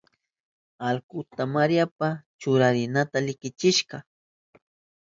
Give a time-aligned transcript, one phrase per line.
[0.87, 2.09] Allkuka Mariapa
[2.41, 3.97] churarinanta likichishka.